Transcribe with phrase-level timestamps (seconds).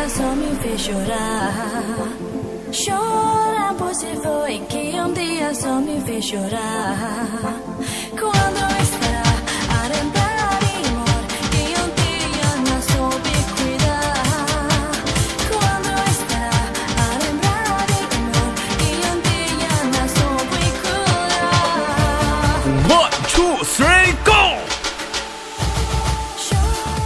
[0.00, 1.52] Chora, só me fez chorar.
[2.72, 6.96] Chora, você foi que um dia só me fez chorar.
[8.18, 8.59] Quando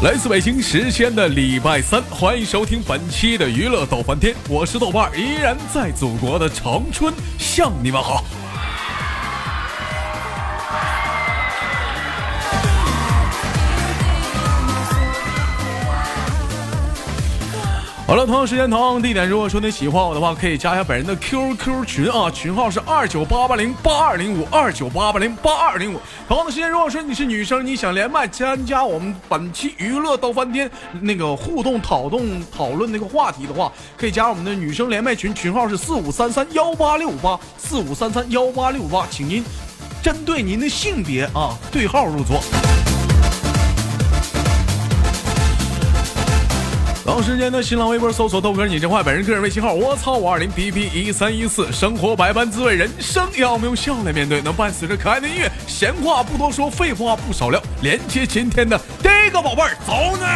[0.04, 8.22] 来自北京时间的礼拜三，欢迎收听本期的娱乐逗翻天，我是豆瓣，依然在祖国的长春向你们好。
[18.06, 25.98] 好了，同样时间同样地点，如果说你喜欢我的话，可以加一下本人的 QQ 群啊，群号是二九八八零八二零五二九八八零八二零五。
[26.28, 39.42] 同样的时间，如果说你是女生，你想连麦参加我们本期娱乐到翻天那个互动讨论讨论那个话题的话，可以加我们的女生连麦群，群号是四五三三幺八六八四五三三幺八六八，请您
[40.02, 42.38] 针对您的性别啊对号入座。
[47.04, 54.40] 老时间的新浪微博搜索豆哥你真坏，本人个人微信号我操五二零 b b 一三一四，生活百般滋味，人生要我们用笑来面对。
[54.40, 60.26] 能伴随着可爱的音乐，闲话不多说，废话不少聊，连接今天的第一个宝贝儿，走呢。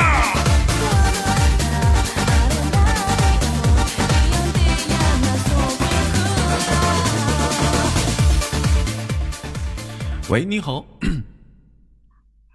[10.29, 10.85] 喂，你好。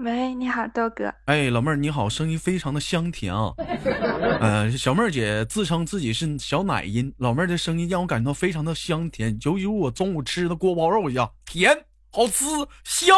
[0.04, 1.14] 喂，你好，豆哥。
[1.28, 3.54] 哎，老妹儿你好，声音非常的香甜啊。
[4.42, 12.44] 呃，小妹儿姐自称自己是小奶音，老妹儿的声音让我感到非常的香甜，就如我中午吃的锅包肉一样，甜、好吃、
[12.84, 13.16] 香。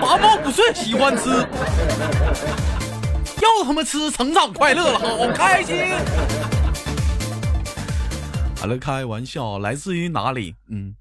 [0.00, 1.30] 八毛五岁喜欢吃，
[3.40, 5.76] 要他妈吃，成长快乐了，好开心。
[8.58, 10.56] 好了，开玩笑，来自于哪里？
[10.68, 10.96] 嗯，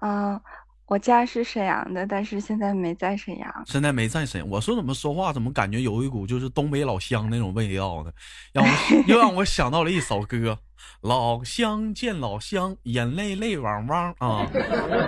[0.00, 0.40] 嗯、
[0.86, 3.62] 我家是沈阳的，但是现在没在沈阳。
[3.66, 8.12] 现在没在沈阳，我说怎么说话怎么感觉有一股就是东北老乡那种味道呢？
[8.52, 8.70] 让我
[9.08, 10.58] 又让我想到了一首歌，
[11.00, 14.46] 老乡见老乡，眼泪泪汪汪啊！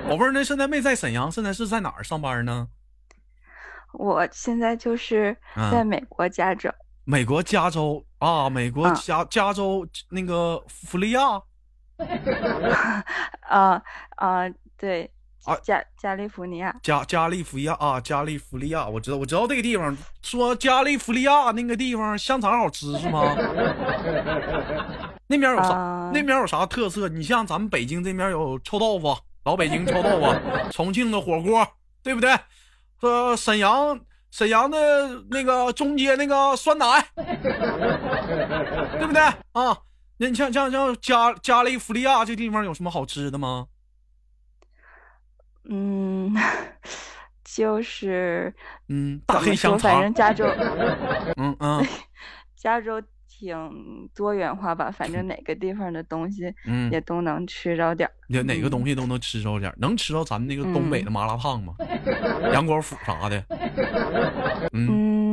[0.09, 2.69] 宝贝儿，那现在没在沈阳，现在是在哪儿上班呢？
[3.93, 6.71] 我现在就是嗯在美国加州。
[7.05, 11.41] 美国加州啊，美国啊加加州那个弗利亚
[13.49, 13.83] 啊
[14.17, 15.11] 啊、对
[15.49, 16.75] 啊，加加利福尼亚。
[16.83, 19.97] 加加利福尼亚啊，加利福利亚，我知道，我知道这个地方。
[20.23, 23.23] 说加利福利亚那个地方香肠好吃是吗？
[25.27, 25.71] 那边有啥？
[25.75, 27.09] 啊那边有啥特色？
[27.09, 30.35] 你像咱们北京这边有臭豆腐，老北京臭豆腐，
[30.71, 31.67] 重庆的火锅，
[32.03, 32.37] 对不对？
[33.01, 33.99] 呃，沈阳
[34.31, 34.77] 沈阳的
[35.31, 39.23] 那个中街那个酸奶，对不对
[39.53, 39.79] 啊？
[40.19, 43.67] 那你像像像加加利福利亚这地方有什么好吃的吗？
[45.69, 46.35] 嗯，
[47.45, 48.53] 就是
[48.89, 50.47] 嗯，大黑香肠反正，加州
[51.37, 51.87] 嗯嗯
[52.57, 58.13] 加州挺多元化吧，反正哪个地方的东西嗯，也都能吃着点儿。
[58.29, 61.73] 哪哪个嗯东西都能吃着点儿，能吃到咱们那个东北的麻辣烫吗？
[62.53, 63.43] 杨国府啥的，
[64.73, 65.28] 嗯，嗯，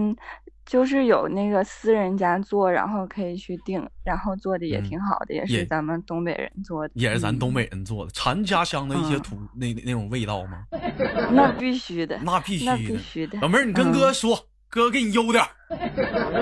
[0.65, 6.91] 就是有那个私人家做，然后可以去订，然后做的也嗯挺好的，也也是咱们东北人做的。
[6.95, 10.63] 也是咱东嗯，北人做的，馋家乡的一些嗯土那那种味道吗？
[11.31, 12.97] 那必须的，那必须的必的。
[12.97, 13.39] 须的。
[13.41, 15.49] 老妹儿，你跟哥嗯说，哥给你邮点儿。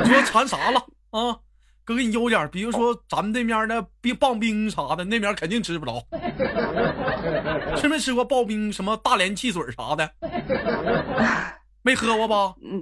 [0.03, 0.79] 你说馋啥了
[1.11, 1.37] 啊？
[1.85, 6.01] 哥给你邮点儿，比如说咱们这边的冰棒冰啥的，那边肯定吃不着。
[7.75, 10.09] 吃没吃过刨冰什么大连汽水啥的？
[11.81, 12.55] 没喝过吧？
[12.63, 12.81] 嗯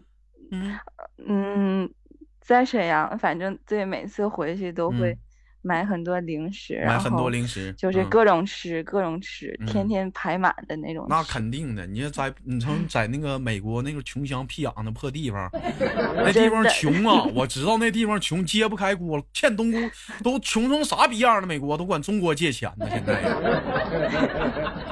[0.52, 0.78] 嗯，
[1.26, 1.94] 嗯，
[2.42, 5.18] 在沈阳，反正对，每次回去都会嗯
[5.62, 11.10] 买很多零食，买很多零食，嗯就是各种吃，各种吃，天嗯天排满的那种吃。
[11.10, 15.50] 那肯定的，你要在你从 在那个美国那个穷乡僻壤的破地方，
[16.18, 17.24] 那地方穷啊！
[17.36, 19.78] 我知道那地方穷，揭不开锅了，欠东姑
[20.24, 21.48] 都穷成啥逼样了？
[21.48, 23.22] 美国都管中国借钱呢，现在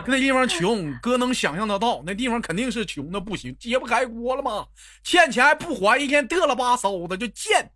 [0.06, 4.66] 那地方穷，哥能想象得到，那地方肯定是穷的不行，揭不开锅了嘛，
[5.04, 7.70] 欠钱还不还，一天嘚了吧嗖的就欠，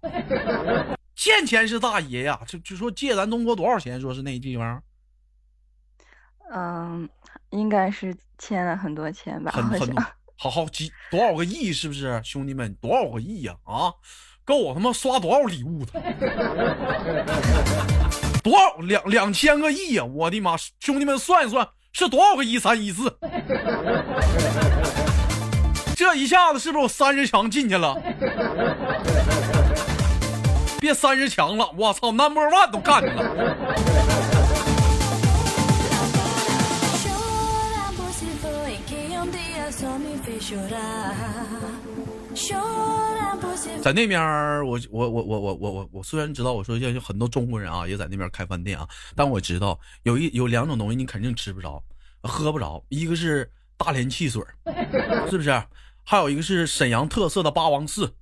[1.15, 2.39] 欠钱是大爷呀！
[2.48, 4.00] 就就说借咱中国多少钱？
[4.01, 4.81] 说是那地方
[6.51, 7.07] 嗯，
[7.51, 9.95] 应该是欠了很多钱吧，很很像。
[10.36, 12.74] 好好几多少个亿，是不是兄弟们？
[12.75, 13.94] 多少个亿呀、啊？
[14.45, 16.01] 够我他妈刷多少礼物的？
[18.44, 20.57] 多少两两千个亿呀、我的妈！
[20.80, 23.18] 兄弟们算一算，是多少个一三一四？
[25.95, 27.95] 这一下子是不是我三十强进去了？
[30.94, 33.24] 三十强了，我操，number one 都干了。
[43.81, 44.22] 在那边，
[44.66, 51.84] 我我我我我我我我虽然知道，我说现在有很多中国人啊，也在那边开饭店啊，但我知道有一有两种东西你肯定吃不着，
[52.22, 54.42] 喝不着，一个是大连汽水，
[55.30, 55.63] 是不是？
[56.04, 58.13] 还有一个是沈阳特色的八王寺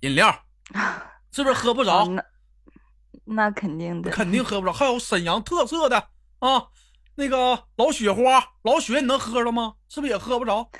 [0.00, 0.34] 饮料，
[1.32, 2.04] 是不是喝不哦着？
[2.06, 2.24] 那
[3.24, 4.72] 那肯定的，肯定喝不着。
[4.72, 6.08] 还有沈阳特色的
[6.40, 6.66] 啊，
[7.14, 9.74] 那个老雪花，老雪你能喝着吗？
[9.88, 10.70] 是不是也喝不着？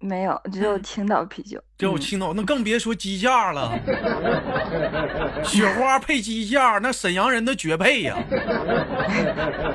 [0.00, 1.58] 没有，只有青岛啤酒。
[1.58, 3.70] 嗯只有青岛，那更别说鸡架了。
[5.44, 8.16] 雪花配鸡架，那沈阳人的绝配呀！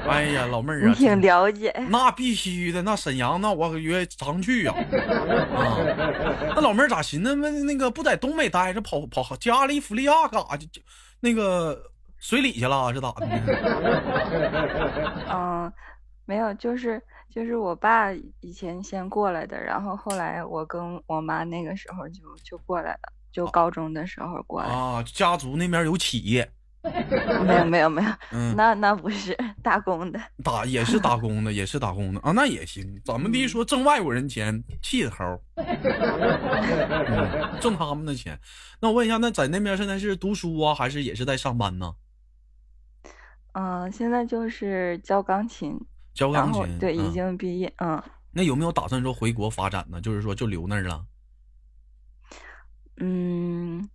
[0.09, 4.83] 哎呀，老妹儿啊，你挺了解，那必须的，那沈阳那我可约常去呀、啊。
[6.55, 10.65] 那老妹儿咋寻思那那个不在东北待着，跑跑加利福利亚干啥去？
[10.67, 10.81] 就
[11.21, 11.81] 那个
[12.19, 13.33] 水里去了是咋的呢？
[15.31, 15.73] 嗯，
[16.25, 17.01] 没有，就是
[17.33, 24.69] 就是我爸以前先过来的，然后后来我跟我妈那个时候就就过来了，就高中的时候过来。
[24.69, 26.47] 啊，家族那边有企业，
[27.43, 30.21] 没有没有没有， 嗯，那那不是打工的。
[30.43, 33.01] 打也是打工的，也是打工的啊，那也行。
[33.03, 38.39] 怎么地说挣外国人钱，气头儿， 嗯，挣他们的钱。
[38.79, 41.95] 那我问一下，那在那边现在是读书啊，还是也是在上班呢？
[43.53, 45.79] 嗯，现在就是教钢琴，
[46.13, 47.73] 教然钢琴，对已嗯经毕业。
[47.77, 48.01] 嗯
[48.35, 50.01] 那有没有打算说回国发展呢？
[50.01, 51.05] 就是说就留那儿了？
[52.97, 53.87] 嗯，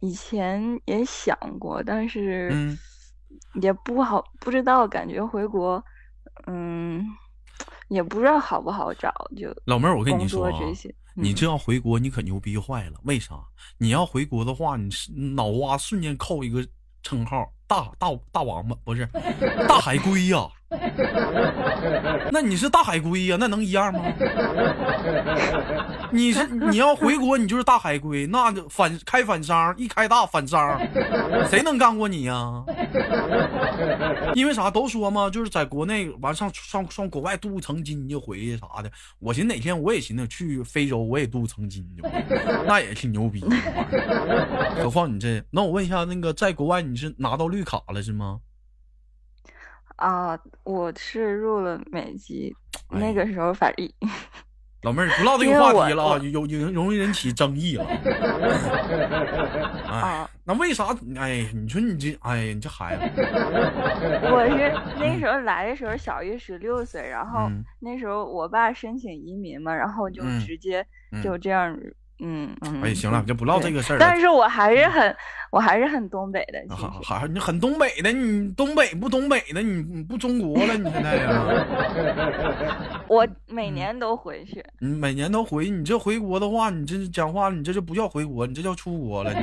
[0.00, 2.78] 以前也想过，但是嗯
[3.60, 5.84] 也不好，不知道，感觉回国，
[6.46, 7.04] 嗯，
[7.88, 10.52] 也不知道好不好找，就老妹儿，我跟你说啊，
[11.14, 13.00] 你这要回国，你可牛逼坏了。
[13.02, 13.34] 为啥？
[13.78, 16.64] 你要回国的话，你是脑瓜瞬间扣一个
[17.02, 19.06] 称号，大大大王八不是
[19.68, 20.48] 大海龟呀、
[22.32, 24.00] 那你是大海龟呀、那能一样吗？
[26.10, 30.78] 你是你要回国，你就是大海龟，那就反开反商，一开大反商，
[31.48, 32.64] 谁能干过你呀、
[34.34, 38.90] 因为啥都说嘛，就是在国内完上上上国外镀层金就回去啥的。
[39.18, 42.02] 我寻思哪天我也寻思去非洲，我也镀层金去，
[42.66, 43.44] 那也挺牛逼。
[44.82, 48.38] 何况你这，那我问一下，那个在国外你是拿到绿卡了是吗？
[50.02, 52.52] 啊，我是入了美籍，
[52.88, 53.88] 哎那个时候反正
[54.82, 57.84] 老妹儿不唠 这个话题了啊，我有有容易引起争议了。
[59.86, 60.86] 哎，啊，那为啥？
[61.16, 63.02] 哎，你说你这，哎，你这孩子，
[64.32, 71.78] 我是那时候来的时候小于十六岁，然后嗯那时候我爸申请移民嘛，然后就嗯直接嗯就这样，
[72.22, 72.82] 嗯嗯。
[72.82, 74.18] 哎，行了，就不唠这个事儿了但。
[74.20, 75.16] 是我还是很，
[75.50, 77.00] 我还是很东北的，其好。
[77.02, 81.44] 好，你很东北的，你东北不东北的，你你不中国了，你现在呀？
[83.08, 84.64] 我每嗯年都回去。
[84.78, 89.32] 你每年都回，你这回国的话，你这讲话，你这就不叫回国，你这叫出国了。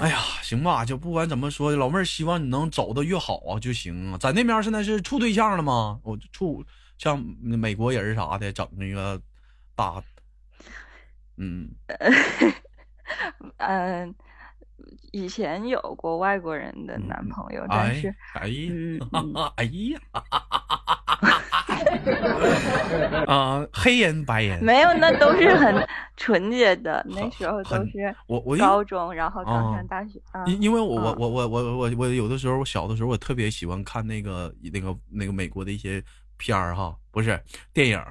[0.00, 4.18] 哎呀，行吧，就不管怎么说，老妹儿希望你能走得越好啊就行啊。
[4.18, 5.98] 在那边现在是处对象了吗？
[6.04, 6.64] 我处
[6.98, 9.20] 像美国人啥的，整那个
[9.74, 10.02] 大，
[11.36, 11.70] 嗯，
[13.58, 14.14] 嗯，
[15.12, 20.00] 以前有过外国人的男嗯朋友，但哎是哎呀， 哎呀，
[23.26, 27.04] 啊，黑人白人，没有，那都是很 纯洁的。
[27.08, 30.44] 那时候都是我我高中，然后刚哦上大学啊。
[30.46, 36.02] 因因为我我啊我我我我我有的时候我小的时候我特别喜欢看那个那个那个美国的一些
[36.38, 37.38] 片儿哈，不是
[37.74, 38.02] 电影，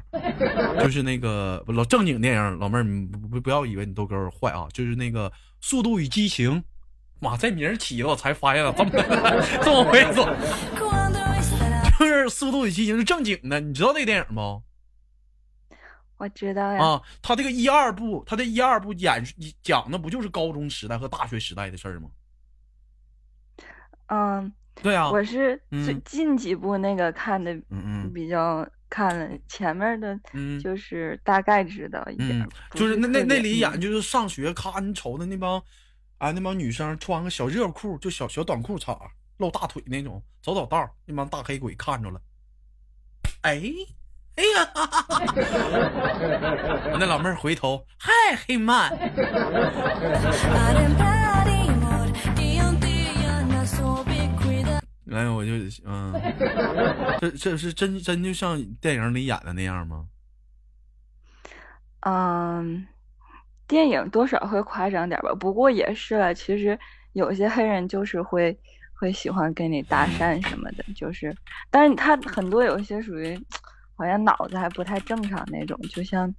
[0.79, 2.59] 就是那个老正经电影。
[2.59, 5.27] 老妹儿，你不不不要以为你豆哥坏啊，就是那个
[5.59, 6.61] 《速度与激情》。
[7.19, 8.91] 妈，这名儿起的我才发现了，这么
[9.63, 10.13] 这么回事，
[11.97, 14.61] 就是《速度与激情》是正经的，你知道那个电影吗？
[16.17, 19.25] 我知道呀，啊，他这个一二部，他这一二部演
[19.63, 22.09] 讲的不就是高中时代和大学时代的事儿吗？
[24.07, 25.93] 嗯，对啊，我是最。
[25.93, 28.13] 嗯近几部那个看的嗯嗯。
[28.13, 35.61] 比较看了，前面的嗯，就是大概知道一点就是那那那里演嗯就是上学，咔，你瞅的那帮，
[36.17, 38.97] 啊，那帮女生穿个小热裤，就小小短裤衩，
[39.37, 42.21] 露大腿那种，走走道，那帮大黑鬼看着了，
[43.41, 43.61] 哎。
[44.37, 44.69] 哎呀，
[46.99, 48.11] 那老妹儿回头，嗨，
[48.45, 48.91] 黑曼，
[55.07, 55.51] 来，我就
[55.85, 56.13] 嗯，
[57.19, 60.05] 这这是真真就像电影里演的那样吗？
[62.01, 62.85] 嗯，
[63.67, 66.33] 电影多少会夸张点吧，不过也是了。
[66.33, 66.77] 其实
[67.13, 68.57] 有些黑人就是会
[68.93, 71.35] 会喜欢跟你搭讪什么的，就是，
[71.69, 73.37] 但是他很多有一些属于
[73.95, 76.33] 好像脑子还不太正常那种，就像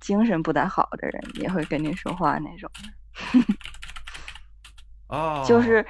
[0.00, 2.70] 精神不太好的人也会跟你说话那种。
[5.06, 5.84] 啊， 就是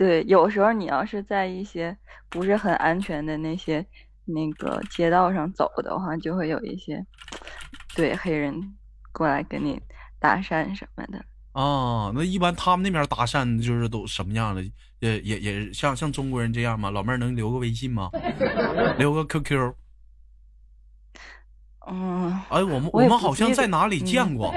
[0.00, 1.94] 对，有时候你要是在一些
[2.30, 3.84] 不是很安全的那些
[4.24, 7.04] 那个街道上走的话，就会有一些
[7.94, 8.54] 对黑人
[9.12, 9.78] 过来跟你。
[10.22, 11.18] 搭讪什么的
[11.52, 12.12] 啊？
[12.14, 14.62] 那一般他们那边搭讪就是都什么样的？
[14.98, 16.90] 也也也像像中国人这样吗？
[16.90, 18.10] 老妹儿能留个微信吗？
[18.98, 19.74] 留个 QQ？
[21.90, 24.54] 嗯，哎，我们我们好像在哪里见过？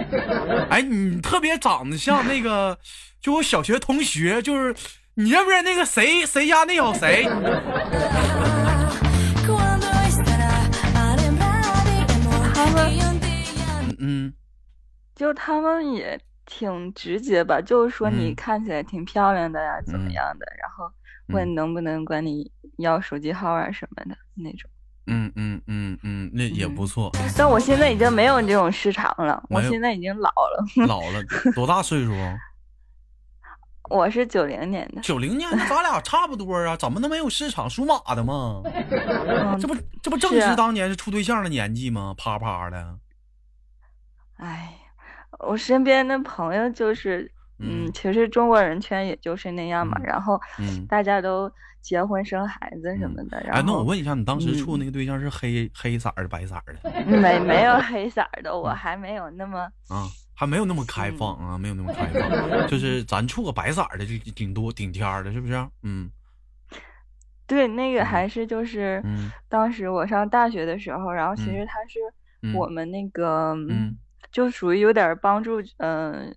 [0.70, 2.78] 哎，你特别长得像那个，
[3.22, 4.76] 就我小学同学，就是
[5.16, 7.24] 你认不认那个谁谁家那小 谁？
[12.54, 12.92] 他们，
[14.00, 14.34] 嗯。
[15.16, 20.92] 就他们也挺直接吧，就是说你看起来挺漂亮的呀，怎么样的，然后
[21.28, 24.68] 问能不能管你要手机号啊什么的那种。
[25.06, 27.12] 嗯嗯嗯嗯，那也不错。
[27.38, 30.66] 但我现在已经没有这种市场了，我现在已经老了。
[30.88, 32.12] 老了多大岁数？
[33.90, 35.02] 我是九零年的。
[35.02, 37.70] 九零年，的咱俩差不多啊，怎么能没有市场？
[37.70, 38.62] 属马的吗？
[39.60, 42.14] 这不这不正值当年是处对象的年纪吗？
[42.18, 42.98] 啪啪的。
[44.38, 44.80] 哎。
[45.40, 50.40] 我身边的朋友就是，嗯，其实中国人圈也就是那样嘛，然后
[50.88, 53.38] 大家都结婚生孩子什么的。
[53.52, 57.04] 哎，那我问一下，你当时处那个对象是黑黑色的、白色的？
[57.06, 59.60] 没没有黑色的，我还没有那么
[59.90, 65.68] 啊，还没有那么开放啊，没有那么 开放，就是咱处个白色的就顶多顶天儿的，是不是？
[65.84, 66.10] 嗯，
[67.48, 69.04] 对，那个还是就是，
[69.48, 73.56] 当时我上大学的时候，然后其实他是我们那个。
[74.32, 76.34] 就属于有点帮助，嗯，呃，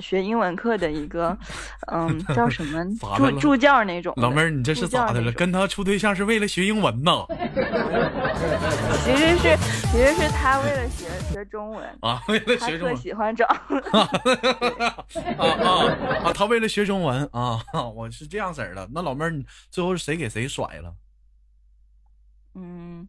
[0.00, 1.36] 学英文课的一个，
[1.92, 2.84] 嗯，叫什么
[3.16, 4.12] 助助教那种。
[4.16, 5.32] 老妹儿，你这是咋的了？
[5.32, 7.12] 跟他处对象是为了学英文呢？
[9.04, 9.56] 其实是，
[9.90, 13.46] 其实是他为了学学中文啊，为了学中文，喜欢找。
[13.46, 14.08] 啊
[15.38, 15.46] 啊
[16.24, 16.32] 啊！
[16.32, 17.60] 他为了学中文啊，
[17.94, 18.88] 我是这样式儿的。
[18.92, 20.94] 那老妹儿，你最后是谁给谁甩了？
[22.54, 23.08] 嗯，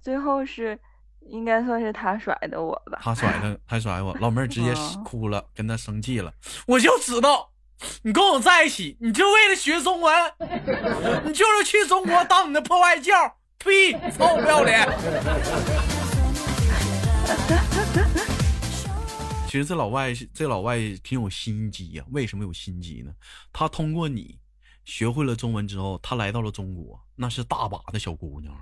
[0.00, 0.78] 最后是。
[1.26, 4.74] 应该算是他甩的我吧，他甩的，他甩我，老妹儿直接
[5.04, 6.32] 哭了，跟他生气了。
[6.66, 7.50] 我就知道，
[8.02, 10.14] 你跟我在一起，你就为了学中文，
[11.24, 13.12] 你就是去中国当你的破外教，
[13.58, 14.86] 呸，臭不要脸。
[19.46, 22.04] 其实这老外，这老外挺有心机呀。
[22.10, 23.12] 为什么有心机呢？
[23.52, 24.38] 他通过你。
[24.84, 28.54] 学会了中文之后，他来到了中国，那是大把的小姑娘，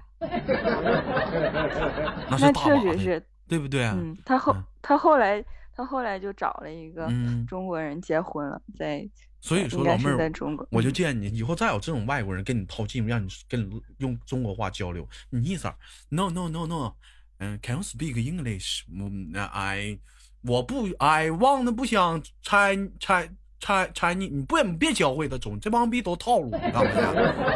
[2.28, 3.84] 那是大把的，对不对？
[3.84, 5.42] 嗯，他后他后来
[5.74, 7.10] 他后来就找了一个
[7.48, 9.08] 中国人结婚了，在
[9.40, 10.30] 所以说老妹儿
[10.70, 15.72] 我就建议你以后再有这种外国人跟你套近乎，让你跟你用中国话交流，你意思
[16.10, 16.92] ？No no no no，
[17.38, 18.82] 嗯，Can you speak English？
[18.92, 19.98] 嗯，I
[20.42, 23.30] 我不，I want 不想猜猜。
[23.60, 26.90] 猜猜你，你不你别教会他中，这帮逼都套路，干嘛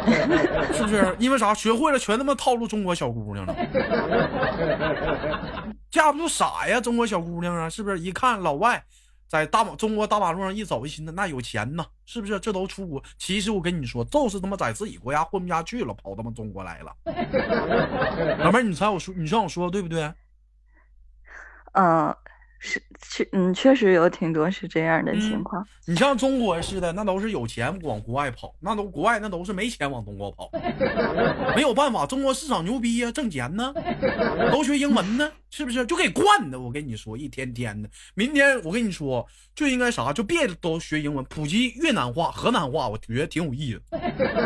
[0.05, 0.13] 去？
[0.77, 1.15] 是不是？
[1.19, 1.53] 因为啥？
[1.53, 3.55] 学会了全他妈套路中国小姑娘了，
[5.89, 6.79] 架不住傻呀！
[6.79, 7.99] 中国小姑娘啊，是不是？
[7.99, 8.83] 一看老外
[9.27, 12.39] 在大马中国大马路上一走，一寻思那有钱呢，是不是？
[12.39, 13.01] 这都出国。
[13.17, 16.95] 其实我跟你说，就是他妈在自己国家混不下去了，跑他妈中国来了。
[18.43, 20.13] 老妹儿，你猜我说，你让我说对不对？
[21.73, 22.15] 嗯。
[22.65, 25.65] 是，确嗯，确实有挺多是这样的情况。
[25.85, 30.49] 你像中国似的，那都是有钱往国外跑，那都国外那都是没钱往中国跑，
[31.55, 33.71] 没有办法，中国市场牛逼呀，挣钱呢，
[34.51, 35.85] 都学英文呢，是不是？
[35.85, 37.87] 就给惯的，我跟你说，一天天的。
[38.15, 43.81] 明天我跟你说，就应该啥，就别都学英文，普及越南话、河南话，我觉得挺有意思，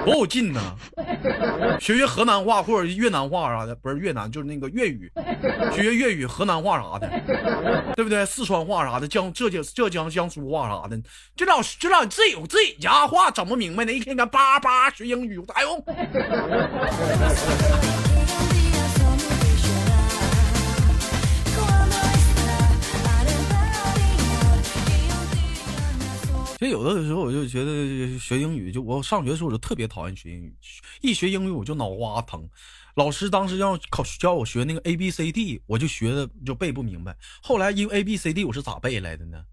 [0.03, 0.59] 多有劲呢。
[1.79, 5.09] 学学河南话或者越南话啥的，不是越南就是那个粤语，
[5.71, 7.09] 学学粤语、河南话啥的，
[7.95, 8.08] 对不对？
[8.25, 11.01] 四川话啥的，江浙江浙江江苏话啥的，
[11.35, 15.83] 这老这老自己有自己家话整不明白呢，一天天叭叭学英语有啥用？
[26.59, 30.53] 其实有的时候我就觉得学英语，就我上学的时候我就特别讨厌学英语，
[30.99, 32.49] 一学英语我就脑瓜疼。
[32.95, 37.15] 老师当时要考教我学那个 A B C D，我就学的就背不明白。
[37.41, 39.43] 后来因为 A B C D 我是咋背来的呢？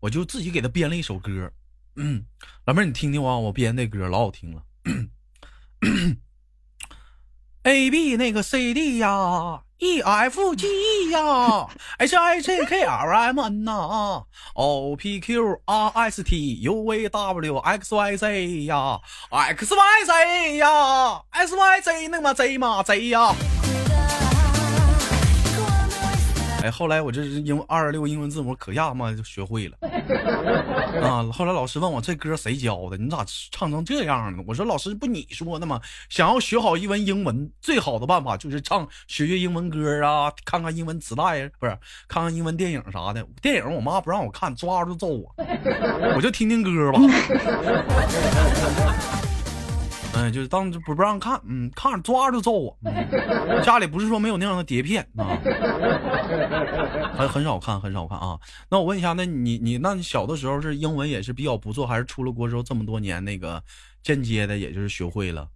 [0.00, 1.52] 我就自己给他编了一首歌。
[1.96, 2.24] 嗯，
[2.64, 4.64] 老妹儿你听听啊，我编那歌老好听了。
[7.62, 11.66] A B 那个 C D 呀，E F G E 呀
[11.98, 14.24] ，H I J K L M N 呐
[14.54, 19.00] ，O P Q R S T U V W X Y Z 呀
[19.30, 23.59] ，X Y Z 呀，S Y Z 那么 Z 嘛 Z 呀。
[26.62, 29.76] 哎，后来我这是英二十六英文字母可亚嘛就学会了
[31.02, 31.22] 啊。
[31.32, 32.96] 后来老师问我这歌谁教的？
[32.96, 34.42] 你咋唱成这样呢？
[34.46, 35.80] 我说老师不你说的吗？
[36.08, 43.26] 想要学好一门英文，最好的办法就是唱学学英文歌啊，看看英文磁带，不是看看英文电影啥的。
[43.40, 45.34] 电影我妈不让我看，抓住揍我，
[46.16, 47.00] 我就听听歌吧。
[50.20, 52.76] 嗯，就是当不不让看，嗯，看着抓着揍我。
[53.62, 55.38] 家里不是说没有那样的碟片啊，
[57.16, 58.38] 很很少看，很少看啊。
[58.68, 63.62] 那我问一下，那你你那你小的时候是英文也是比较不错，还是出了国之后这么多年那个
[64.02, 65.48] 间接的也就是学会了？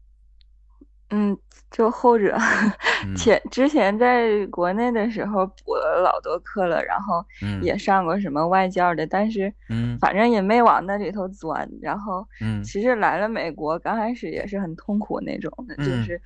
[1.10, 1.36] 嗯，
[1.76, 2.38] 就后者，
[3.18, 7.24] 前之前在国内的时候补了老多课了，然后
[7.60, 11.68] 也上过什么外教的，但是嗯，反正也没往那里头钻。
[11.82, 16.20] 然后嗯，其实来了美国，刚开始也是很痛苦那种的，就是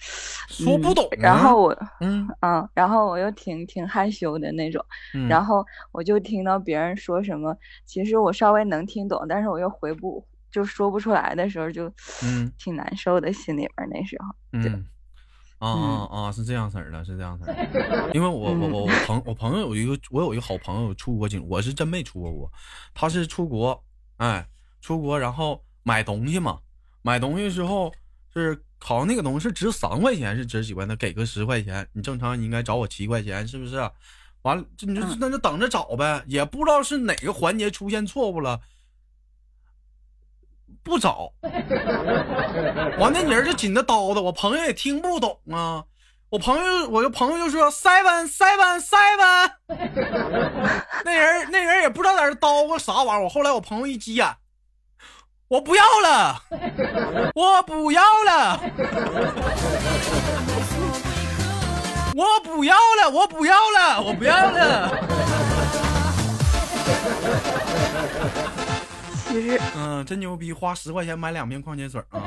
[0.48, 1.08] 说不懂。
[1.18, 4.84] 然后我嗯嗯，然后我又挺挺害羞的那种，
[5.30, 10.22] 然后我就听到别人说什么，其实我稍微能听懂，但是我又回不。
[10.50, 11.92] 就说不出来的时候，就
[12.24, 14.86] 嗯挺难受的，心里面那时候嗯
[15.58, 18.10] 啊啊啊是这样式儿的，是这样式儿。
[18.14, 22.50] 因为我我我我朋我朋友有一个我有一个好朋友出国经，我是真没出过国，
[22.94, 23.84] 他是出国
[24.18, 24.46] 哎
[24.80, 26.58] 出国然后买东西嘛，
[27.02, 27.92] 买东西之后
[28.34, 33.76] 就是好像那个东西是值三块钱是值几块，他给个十块钱，你正常你应该找我七块钱是不是？
[34.42, 38.60] 完了你就那就等着找呗，也不知道是哪个环节出现错误了。
[40.82, 41.30] 不找，
[42.98, 45.84] 完那人就紧着叨叨，我朋友也听不懂啊。
[46.30, 49.50] 我朋友，我的朋友就说 seven seven seven，
[51.04, 53.22] 那人那人也不知道在这叨咕啥玩意儿。
[53.24, 54.26] 我后来我朋友一急眼，
[55.48, 56.42] 我不要了，
[57.34, 58.60] 我不要了，
[62.14, 64.90] 我不要了，我不要了，我不要了。
[69.28, 72.22] 其实，嗯，真牛逼，花十块钱买两瓶矿泉水啊！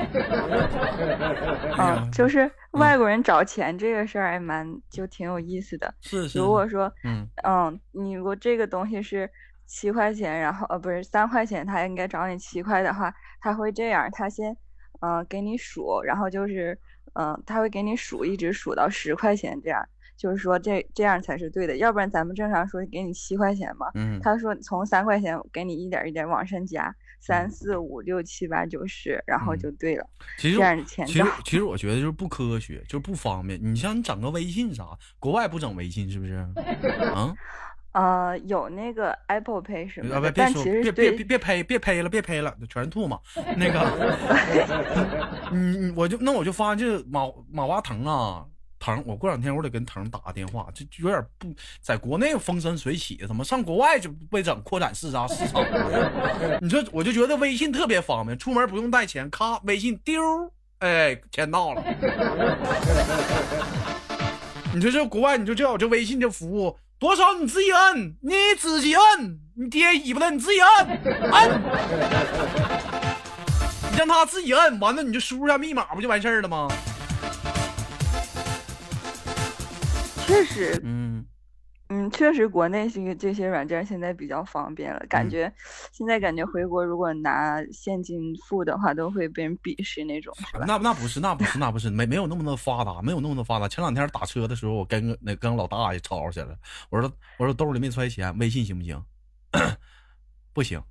[1.78, 5.94] 啊，就是外国人找钱这个事儿还蛮就挺有意思的。
[6.02, 6.40] 是是。
[6.40, 9.30] 如果说，嗯嗯，你如果这个东西是
[9.66, 14.56] 七块钱，然后呃不是三块钱，他应该找你七块的话，他会这样，他先
[15.02, 16.78] 嗯给你数，然后就是
[17.14, 19.84] 嗯他会给你数，一直数到十块钱这样。
[20.22, 30.06] 就是说这这样才是对的，要不然咱们正常说给你七块钱嘛，嗯，他说从三块钱给你一点一点往上加，三四五六七八九十，然后就对了。
[30.38, 33.60] 其实这样的钱其实其实我觉得就是不科学，就是不方便。
[33.60, 34.86] 你像你整个微信啥，
[35.18, 36.36] 国外不整微信是不是？
[37.12, 37.34] 啊？
[37.94, 43.20] 呃，有那个 Apple Pay 什么的，但其实别别别别呸别呸了，别呸了，全是吐嘛。
[43.58, 43.80] 那个，
[45.52, 48.46] 嗯，我就那我就发现这马马化腾啊。
[48.82, 55.64] 腾，我过两天我得跟腾打个电话，这有点不在国内风生水起，怎么上国外就被整扩展市场市场？
[56.60, 60.20] 你说我就觉得微信特别方便，出门不用带钱，咔，微信丢，
[60.80, 61.84] 哎，钱到了。
[64.74, 67.36] 你说这国外，你就这我这微信这服务多少？
[67.40, 70.88] 你自己摁，你自己摁，你爹尾巴的你自己摁，
[71.32, 71.62] 摁，
[73.92, 76.68] 你让他自己摁，完了你就输入下密码，不就完事儿了吗？
[80.32, 81.26] 确实，嗯
[81.90, 85.06] 嗯，确实，国内这个这些软件现在比较方便了。
[85.10, 85.52] 感觉
[85.92, 90.64] 现在感觉回国如果拿现金付的话，都会被人鄙视那种，是吧？
[90.66, 93.68] 那那不是，那不是，那不是，没没有那么的发达，没有那么的发达。
[93.68, 96.56] 前两天打车的时候，我跟那跟老大爷吵吵起来了。
[96.90, 99.04] 我说我说兜里没揣钱，微信行不行？
[100.54, 100.82] 不行。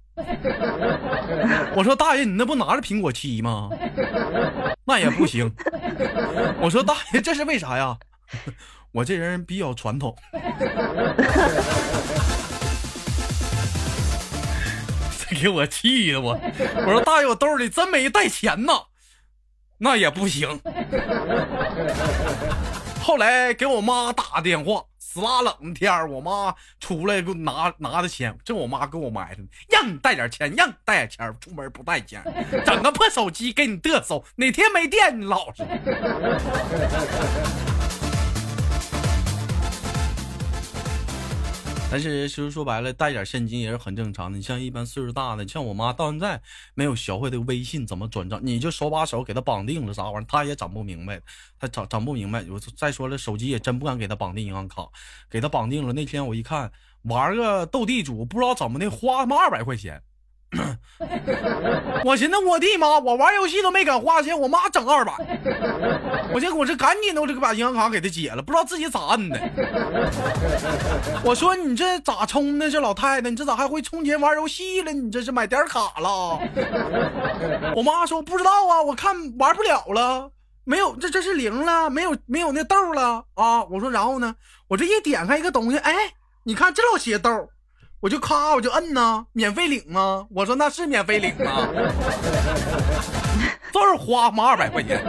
[1.74, 3.70] 我说大爷，你那不拿着苹果七吗？
[4.84, 5.50] 那也不行。
[6.60, 7.96] 我说大爷，这是为啥呀？
[8.92, 10.16] 我这人比较传统，
[15.28, 16.36] 这 给我气的我！
[16.84, 18.72] 我说大爷，我兜里真没带钱呐，
[19.78, 20.60] 那也不行。
[23.00, 32.20] 后来给我妈打电话，死拉冷天儿，我妈出来给我拿拿的钱，这我妈给我埋汰，让你带点钱，让你带点钱，出门不带钱，
[32.66, 35.64] 整个破手机给你嘚瑟，哪天没电你老实。
[41.92, 44.38] 但是其实说白了，带点现金也是很正常的。
[44.38, 46.40] 你像一般岁数大的，像我妈到现在
[46.74, 51.20] 没有学会的微信怎么转账，你就手把手给她绑定了啥玩意儿，她也整不明白，
[51.58, 52.44] 她整整不明白。
[52.48, 54.88] 我再说了，手机也真不敢给她绑定银行卡，
[55.28, 55.92] 给她绑定了。
[55.92, 56.70] 那天我一看，
[57.02, 60.00] 玩个斗地主，不知道怎么的，花他妈二百块钱。
[62.04, 65.12] 我寻思我的妈，我玩游戏都没敢花钱，我妈整二百，
[66.34, 69.40] 我这我这赶紧的，我这个把银行卡给他解了，不知道自己咋摁的。
[71.24, 72.68] 我说你这咋充的？
[72.70, 74.92] 这老太太，你这咋还会充钱玩游戏了？
[74.92, 76.40] 你这是买点卡了？
[77.76, 80.32] 我妈说不知道啊，我看玩不了了，
[80.64, 83.62] 没有这这是零了，没有没有那豆了啊。
[83.64, 84.34] 我说然后呢，
[84.68, 85.94] 我这一点开一个东西，哎，
[86.42, 87.30] 你看这老些豆。
[88.00, 90.26] 我就咔，我就摁呢，免费领吗？
[90.30, 91.68] 我说那是免费领吗？
[93.72, 95.04] 这是花妈二百块钱。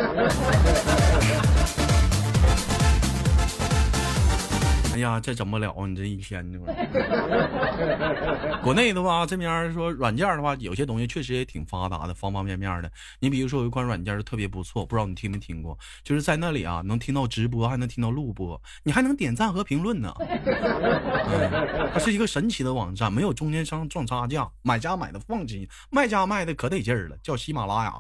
[5.01, 6.59] 呀，这整不了你这一天呢。
[8.63, 12.89] 国内的话，这边说软件的话，有些东西确实也挺发达的，方方面面的。
[13.19, 15.77] 你比如说有一款软件特别不错，不知道你听没听过？
[16.03, 20.13] 就是在那里啊，能听到直播，还能听到录播，你还能点赞和评论呢。
[21.93, 27.93] 它是一个神奇的网站，没有中间商赚差价，买家买的放心，卖家卖的可得劲儿了，叫喜马拉雅。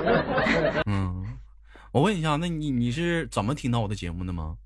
[0.86, 1.24] 嗯，
[1.92, 4.56] 我问一下，那你你是怎么听到我的节目的吗？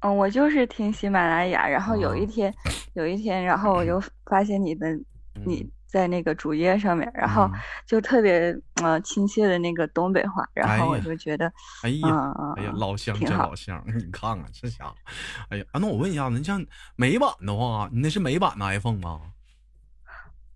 [0.00, 2.52] 嗯，我就是听喜马拉雅，然后有一天，
[2.94, 4.88] 有一天，然后我就发现你的
[5.44, 7.50] 你在那个主页上面，然后
[7.86, 14.94] 就特别呃亲切的那个东北话，然后我就觉得，哎呀，哎呀，老乡真老乡， 你看看这家伙，
[15.50, 16.64] 哎呀，那我问一下，你像
[16.96, 19.20] 美版的话，你那是美版的 iPhone 吗？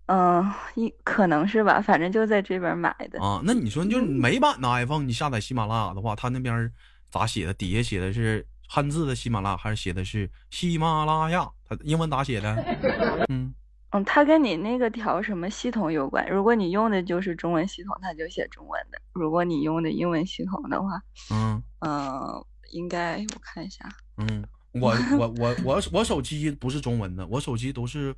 [0.07, 3.41] 嗯，一可能是吧，反正就在这边买的啊。
[3.43, 6.71] 那你说，就美版的 iPhone，你下载喜马拉雅的话，它那边
[7.11, 7.53] 咋写的？
[7.53, 8.43] 底下写的是？
[8.67, 11.49] 汉字的喜马拉雅还是写的是喜马拉雅？
[11.67, 12.55] 它英文咋写的？
[13.29, 13.53] 嗯
[13.91, 16.27] 嗯，它跟你那个调什么系统有关。
[16.29, 21.01] 如果你用的就是中文系统，它就写中文的；如果你用的英文系统的话，
[21.31, 23.87] 嗯嗯，应该我看一下。
[24.17, 28.15] 嗯，我我我我 我手机不是中文的，我手机都是。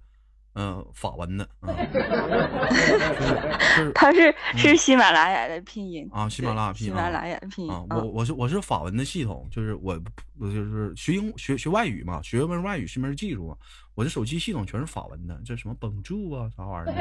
[0.60, 1.48] 嗯，法文的，
[3.94, 7.84] 他是是喜马拉雅的拼音啊，喜马拉雅拼音，喜马拉雅拼音啊。
[7.92, 9.96] 我我是我是法文的系统，就是我
[10.40, 13.56] 我就是学英学学外语嘛，学门外语是门技术。
[13.94, 16.96] 我这手机系统全是法文的，这什么绷住啊，啥玩意儿？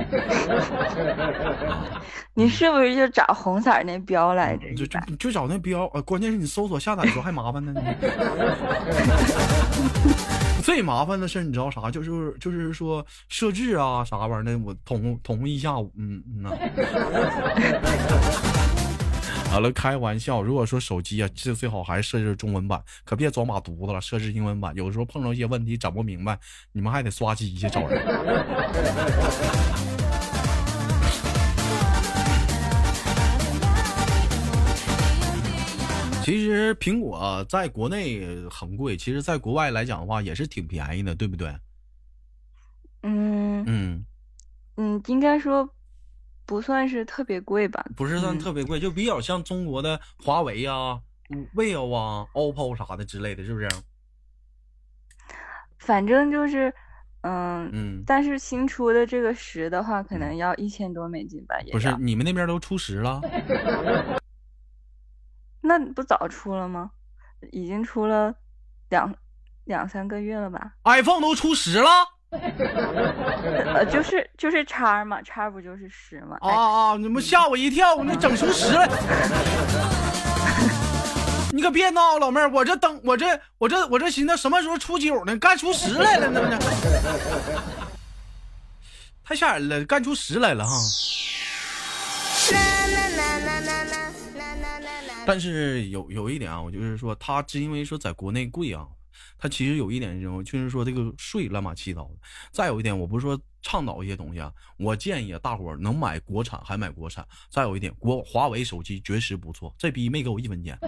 [2.34, 4.74] 你是不是就找红色那标来着？
[4.74, 7.72] 就就就找那标，呃，关键是你搜索下载的时候还麻烦呢。
[10.64, 11.90] 最麻烦的事你知道啥？
[11.90, 16.50] 就是就是说设置啊啥玩意儿的，我捅捅一下午，嗯嗯呐。
[19.48, 20.42] 好了，开玩笑。
[20.42, 26.38] 如果说手机啊，这最好还是设置中文版，可别装马犊子了，设置英文版，有时候碰到一些问题整不明白，
[26.72, 28.04] 你们还得刷机去找人。
[36.26, 41.56] 其实苹果在国内很贵，其实在国外来讲的话也是挺便宜的，对不对？
[43.04, 44.04] 嗯嗯
[44.76, 45.72] 嗯，应该说
[46.44, 47.86] 不算是特别贵吧？
[47.94, 51.00] 不是算特别贵，就比较像中国的华为啊、
[51.54, 53.68] vivo 啊、OPPO 啥的之类的，是不是？
[55.78, 56.74] 反正就是
[57.20, 61.56] 嗯嗯，但是新出的这个十的话，可能要一千多美金吧？
[61.60, 63.20] 也不是，你们那边都出十了？
[65.66, 66.90] 那不早出了吗？
[67.52, 68.34] 已经出了
[68.88, 69.14] 两
[69.64, 71.90] 两三个月了吧？iPhone 都出十了，
[73.74, 76.38] 呃，就是就是叉嘛，叉不就是十吗？
[76.40, 76.96] 啊啊！
[76.96, 78.88] 你们吓我一跳，你整出十来，
[81.52, 85.36] 你可别闹，老妹儿，我这等我这我这我这寻思什么时候出九呢？
[85.38, 86.58] 干出十来了，呢？
[89.24, 90.72] 太吓人了，干出十来了哈。
[95.26, 98.86] 但是有有一点啊，我就是说，它是因为说在国内贵啊，
[99.36, 102.14] 它其实有一点，就是说这个税乱七糟的。
[102.52, 103.38] 再有一点，我不是说。
[103.66, 107.26] 倡导一些东西啊，我建议，大伙能买国产还买国产。
[107.50, 110.78] 再有一点，国华为手机确实不错，这逼没给我一分钱，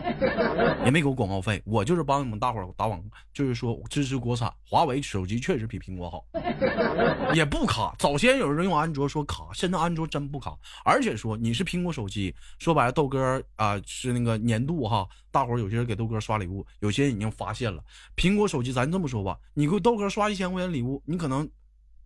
[0.85, 4.55] 也没给我广告费，我就是帮你们大伙打网，就是说支持国产。
[4.65, 6.25] 华为手机确实比苹果好，
[7.35, 7.97] 也不卡。
[7.99, 10.57] 早先有人用安卓说卡，现在安卓真不卡。
[10.85, 17.83] 而且说你是苹果手机，说白了豆哥啊是那个年度哈，大伙有些人给豆哥刷礼物，有些人已经发现了
[18.15, 18.73] 苹果手机。
[18.73, 21.51] 咱这么说吧，你给豆哥刷一千块钱礼物，你可能。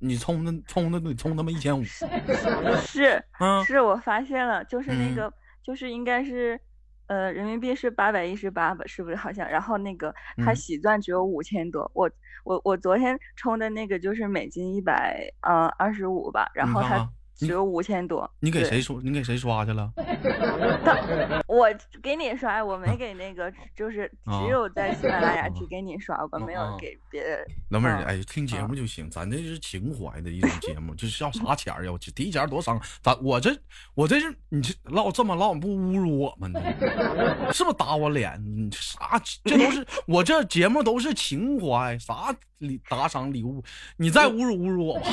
[0.02, 6.60] 你充的充的得充他妈一千五，是，嗯，是我发现了，就是那个，就是应该是，
[7.06, 8.84] 呃，人民币是八百一十八吧？
[8.86, 9.48] 是不是好像？
[9.48, 10.12] 然后那个
[10.44, 11.88] 他喜钻只有五千多。
[11.94, 12.10] 我
[12.44, 17.08] 我我昨天充的那个就是美金一百呃二十五吧，然后它。
[17.46, 19.00] 只有五千多，你给谁刷？
[19.02, 19.92] 你给谁刷去了？
[21.46, 21.68] 我
[22.02, 27.44] 给你刷，我没给那个，就是只有在喜马拉雅只给你刷过，没有给别人。
[27.70, 31.92] 老妹儿，哎，听节目就行，咱这是情怀的一种节目，就是要啥钱呀？
[31.92, 32.80] 我提钱多伤。
[33.02, 33.50] 咱我这
[33.94, 36.60] 我这是你这唠这么唠，你不侮辱我们呢？
[37.52, 38.40] 是不是打我脸？
[38.42, 39.20] 你啥？
[39.44, 43.62] 这都是我这节目都是情怀，啥礼打赏礼物？
[43.96, 45.06] 你再侮辱侮辱我吧。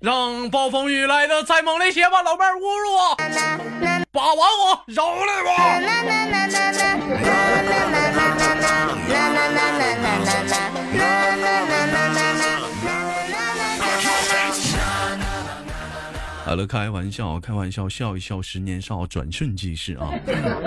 [0.00, 3.16] 让暴风雨来的再猛烈些吧，老妹儿侮辱我，
[4.10, 5.50] 把玩我，饶了我。
[16.52, 20.12] 好了，开玩笑，开玩笑，笑一笑，十年少，转瞬即逝啊！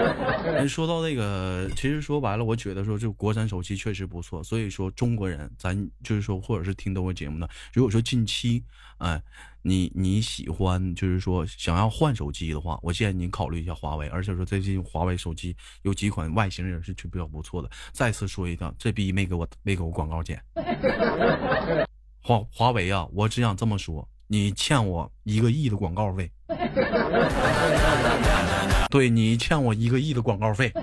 [0.67, 8.63] 说到那个，其实说白了，我觉得说这国产手机确实不错，所以说中国人，咱就是说，或者是听到我节目的，如果说近期，
[8.97, 9.21] 哎，
[9.61, 17.69] 你你喜欢，就是说想要换手机的话，我建议你考虑一下华为，而且说最近华为手机有几款外形也是比较不错的。
[17.91, 20.43] 再次说一下，这逼没给我没给我广告钱，
[22.23, 24.09] 华华为啊，我只想这么说。
[24.27, 26.31] 你欠我一个亿的广告费，
[28.89, 30.73] 对你欠我一个亿的广告费。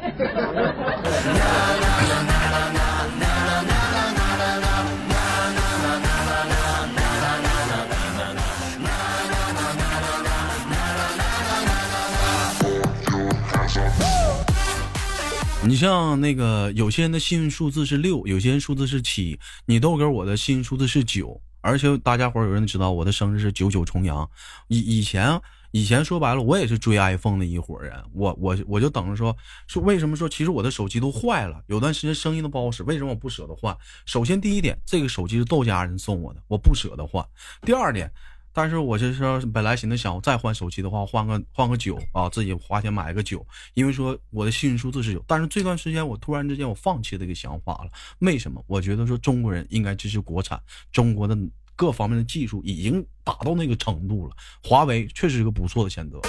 [15.65, 21.41] 你像那个有些人的幸运数字是六，有些人数字是七，你豆哥我的幸运数字是九。
[21.63, 24.29] 而且大家伙有人知道我的生日是九九重阳，
[24.69, 29.35] 以以前以前说白了，我也是追 iPhone 的一伙人，我我我就等着说
[29.67, 33.75] 说为什么说其实我的手机都坏了，有段时间声音都不好使，为什么我不舍得换？
[34.05, 37.27] 首先第一点，这个手机是豆家人送我的，我不舍得换。
[37.63, 38.13] 第二点，
[38.53, 45.25] 但是我就是说本来寻思想我再换手机的话，换个换个九啊，自己花钱买个九，因为说我的幸运数字是九。
[45.27, 48.63] 但是这段时间我突然之间我放弃这个想法了，为什么？
[48.67, 50.61] 我觉得说中国人应该支持国产，
[50.93, 51.37] 中国的。
[51.75, 56.21] 各方面的技术已经达到那个程度了，华为确实是个不错的选择。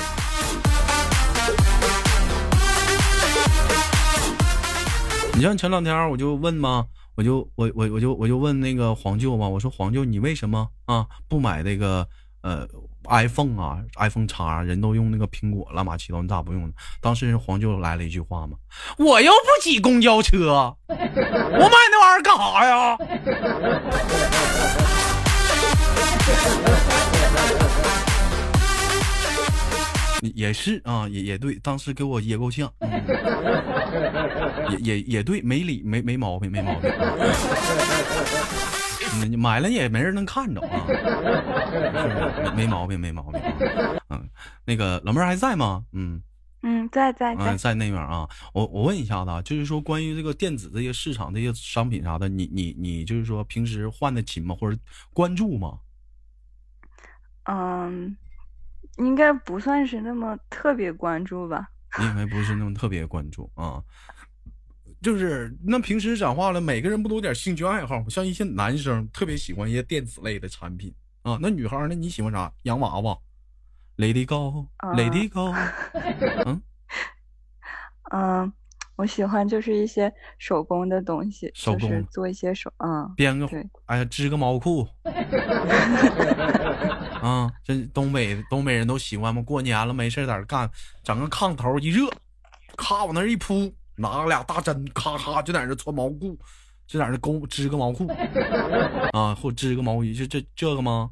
[5.35, 12.07] 你像前两天我就问嘛，我就我我我就我就问那个黄舅嘛，我说黄舅你为什么啊不买那个
[12.41, 12.67] 呃
[13.09, 16.73] iPhone 啊 iPhone 叉，人都用那个苹果乱七糟，你咋不用呢？
[17.01, 18.57] 当时黄舅来了一句话嘛，
[18.97, 20.97] 我又不挤公交车，我买
[21.91, 22.97] 那玩意儿干啥呀？
[30.35, 32.71] 也是啊，也也对，当时给我噎够呛，
[34.69, 36.91] 也也也对，没理没没毛病，没毛病。
[39.29, 40.85] 你买了也没人能看着啊，
[42.57, 43.41] 没毛病，没毛病。
[44.09, 44.27] 嗯，
[44.65, 45.85] 那个老妹儿还在吗？
[45.93, 46.21] 嗯
[46.63, 48.27] 嗯，在在在在那边啊。
[48.53, 54.55] 我我问一下子啊，就是说关于这个电子这些市场这些商品啥的，你你你就是说平时换的勤吗？
[54.59, 54.77] 或者
[55.13, 55.79] 关注吗？
[57.45, 58.15] 嗯，
[58.97, 61.67] 应该不算是那么特别关注吧？
[61.99, 63.83] 应该不是那么特别关注啊。
[65.01, 68.05] 就是那平时讲话了，每个人不都有点兴趣爱好吗？
[68.09, 71.37] 像一些男生特别喜欢一些电子类的产品啊。
[71.41, 71.95] 那女孩呢？
[71.95, 72.51] 你喜欢啥？
[72.63, 73.17] 洋娃娃
[73.97, 75.53] ？Lady Go，Lady Go。
[76.45, 76.61] 嗯
[78.11, 78.53] 嗯。
[78.95, 83.49] 我喜欢就是一些手工的东西，就是做一些手，嗯，编个，
[83.87, 84.87] 哎呀，织个毛裤，
[87.23, 89.41] 啊，这东北东北人都喜欢嘛。
[89.41, 90.69] 过年了没事在这干，
[91.03, 92.09] 整个炕头一热，
[92.75, 96.37] 咔往那一铺，拿俩大针，咔咔就在那穿毛裤，
[96.85, 98.07] 就在那勾织个毛裤，
[99.13, 101.11] 啊，或织个毛衣，就这这个吗？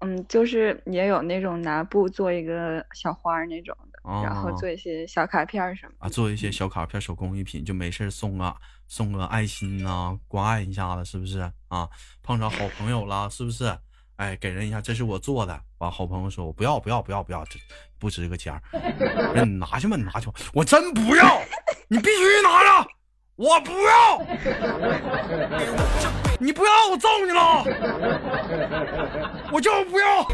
[0.00, 3.94] 嗯，就是也有那种拿布做一个小花那种的。
[4.22, 8.54] 然后做一些小卡片什么啊，做一些小卡片手工艺品，就没事送个
[8.86, 11.88] 送个爱心啊，关爱一下子，是不是啊？
[12.22, 13.64] 碰着好朋友了，是不是？
[14.16, 15.60] 哎，给人一下，这是我做的。
[15.78, 17.58] 完，好朋友说，我不要，不要，不要，不要，这
[17.98, 18.62] 不值个钱儿。
[19.34, 21.42] 你拿去吧，你拿去吧，我真不要，
[21.88, 22.88] 你必须拿着，
[23.34, 24.22] 我不要，
[26.38, 27.64] 你不要，我揍你了，
[29.50, 30.24] 我就不要。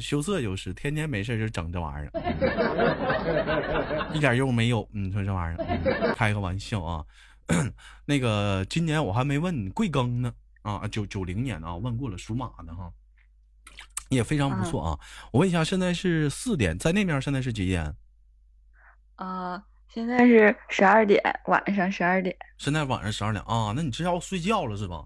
[0.00, 2.10] 羞涩就是，天天没事就整这玩意儿，
[4.12, 4.88] 一点用没有。
[4.90, 7.04] 你说这玩意儿，开个玩笑啊。
[8.06, 12.92] 那个今年我还没问你贵庚呢，啊，九九零年的啊，问过了，属马的哈，
[14.08, 14.98] 也非常不错啊。
[15.32, 17.94] 我问一下，现在是四点，在那边现在是几点？
[19.16, 22.36] 啊，现在是十二点，晚上十二点。
[22.58, 25.04] 现在晚上十二点啊，那你这要睡觉了是吧？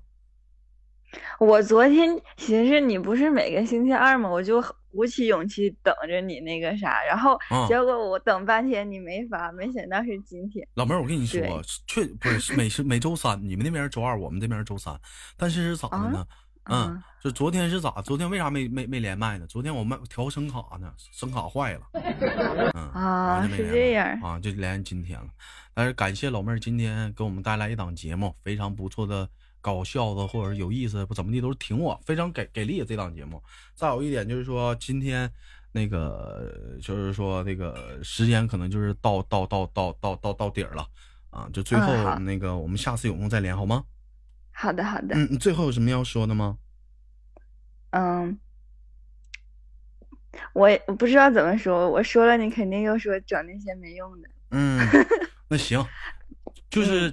[1.38, 4.28] 我昨天寻思你不是每个星期二吗？
[4.28, 4.62] 我就
[4.96, 10.66] 鼓起勇气等着你那个啥，然后结果我等半天你没发，没想到是今天。
[10.74, 11.40] 老妹儿，我跟你说，
[11.86, 14.98] 确不是每是每周三，你们那边是周二，我们这边是周三，
[15.36, 16.26] 但是是咋的呢？
[16.68, 18.02] 嗯，就昨天是咋？
[18.02, 19.46] 昨天为啥没没没连麦呢？
[19.46, 21.80] 昨天我们调声卡呢，声卡坏了。
[22.74, 25.28] 嗯啊，是这样啊，就连今天了。
[25.74, 29.28] 但是感谢老妹儿今天给我们带来一档节目，非常不错的。
[29.66, 33.42] 搞笑的或者有意思不怎么地都是挺我非常给给力这档节目。
[33.74, 35.28] 再有一点就是说今天
[35.72, 40.86] 那个就是说那个时间可能就是到到到到到到到底儿了
[41.30, 41.48] 啊！
[41.52, 43.84] 就最后那个我们下次有空再连好吗？
[44.52, 45.16] 好的好的。
[45.16, 46.58] 嗯，你最后有什么要说的吗？
[47.90, 48.38] 嗯，
[50.52, 54.28] 我我不知道怎么说，我说了你肯定又说整那些没用的。
[54.52, 54.78] 嗯，
[55.50, 55.84] 那行，
[56.70, 57.12] 就是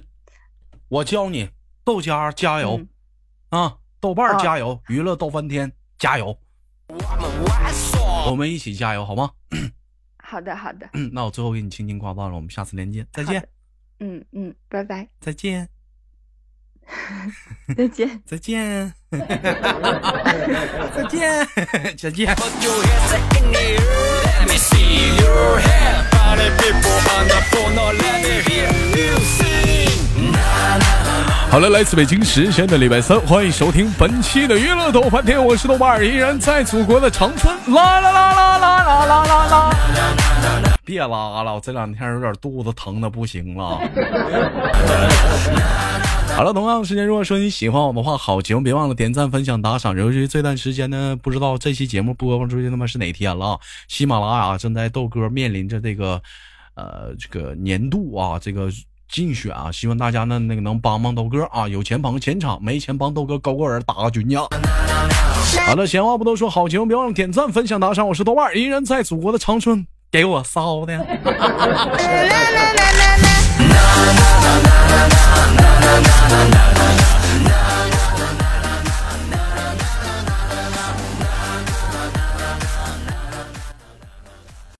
[0.86, 1.50] 我教你。
[1.84, 2.80] 豆家加油，
[3.50, 3.76] 啊！
[4.00, 6.38] 豆瓣加油，娱乐逗翻天加油，
[8.26, 9.30] 我们一起加油好吗？
[10.18, 10.88] 好的好的。
[10.94, 13.46] 嗯，那我最后给你轻轻挂断了，我们下次连接，再见。
[14.00, 15.06] 嗯嗯，拜拜。
[15.20, 15.68] 再见。
[17.76, 18.20] 再见。
[18.26, 18.92] 再见。
[20.94, 21.46] 再见。
[21.96, 22.34] 再见。
[31.54, 37.56] 好了，来自北京时间的礼拜三，欢迎收听本期的娱乐逗翻天，我是豆瓣儿，依然在祖国的长春。
[37.72, 39.70] 啦啦啦啦啦啦啦啦啦！
[40.84, 43.78] 别拉了，我这两天有点肚子疼的不行了。
[46.34, 49.96] 好了，同样的时间，如果说你喜欢我的话，好节目别忘了点赞、分享、打赏。
[49.96, 53.60] 尤其这段时间呢，不知道这期节目播放出去他妈是哪天了？
[53.86, 56.20] 喜马拉雅正在豆哥面临着这个，
[56.74, 58.68] 呃，这个年度啊，这个。
[59.08, 64.46] 竞选啊，希望大家呢那个能帮帮豆哥啊，有钱捧钱场，没钱帮豆哥高个人打个军将。
[65.66, 68.08] 好了，闲话不多说，好节目别忘了点赞、分享、打赏。
[68.08, 70.98] 我是豆瓣，依然在祖国的长春给我骚的。